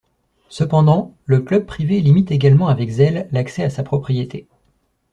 [0.49, 4.47] Cependant, le club privé limite également avec zèle l'accès à sa propriété.